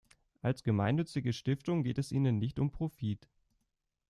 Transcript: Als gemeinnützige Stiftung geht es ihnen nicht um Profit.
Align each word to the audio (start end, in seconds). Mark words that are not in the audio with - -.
Als 0.41 0.63
gemeinnützige 0.63 1.31
Stiftung 1.31 1.83
geht 1.83 1.99
es 1.99 2.11
ihnen 2.11 2.39
nicht 2.39 2.57
um 2.57 2.71
Profit. 2.71 3.29